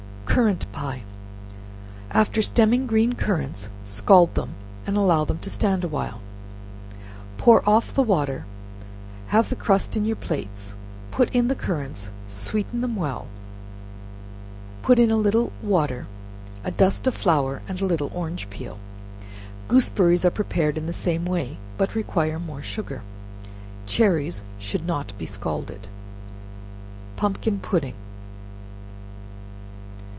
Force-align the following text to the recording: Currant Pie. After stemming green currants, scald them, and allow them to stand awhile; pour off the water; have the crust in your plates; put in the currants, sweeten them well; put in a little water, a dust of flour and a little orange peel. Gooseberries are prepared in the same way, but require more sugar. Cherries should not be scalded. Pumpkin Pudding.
Currant 0.25 0.71
Pie. 0.71 1.03
After 2.09 2.41
stemming 2.41 2.87
green 2.87 3.13
currants, 3.15 3.67
scald 3.83 4.33
them, 4.35 4.53
and 4.87 4.95
allow 4.95 5.25
them 5.25 5.39
to 5.39 5.49
stand 5.49 5.83
awhile; 5.83 6.21
pour 7.37 7.67
off 7.69 7.93
the 7.93 8.01
water; 8.01 8.45
have 9.27 9.49
the 9.49 9.57
crust 9.57 9.97
in 9.97 10.05
your 10.05 10.15
plates; 10.15 10.73
put 11.11 11.29
in 11.35 11.49
the 11.49 11.55
currants, 11.55 12.09
sweeten 12.29 12.79
them 12.79 12.95
well; 12.95 13.27
put 14.81 14.99
in 14.99 15.11
a 15.11 15.17
little 15.17 15.51
water, 15.61 16.07
a 16.63 16.71
dust 16.71 17.07
of 17.07 17.13
flour 17.13 17.61
and 17.67 17.81
a 17.81 17.85
little 17.85 18.09
orange 18.15 18.49
peel. 18.49 18.79
Gooseberries 19.67 20.23
are 20.23 20.31
prepared 20.31 20.77
in 20.77 20.87
the 20.87 20.93
same 20.93 21.25
way, 21.25 21.57
but 21.77 21.93
require 21.93 22.39
more 22.39 22.63
sugar. 22.63 23.01
Cherries 23.85 24.41
should 24.57 24.85
not 24.87 25.11
be 25.17 25.25
scalded. 25.25 25.89
Pumpkin 27.17 27.59
Pudding. 27.59 27.95